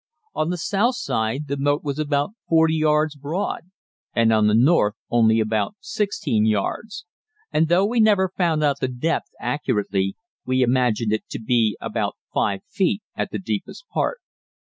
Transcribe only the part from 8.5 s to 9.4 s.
out the depth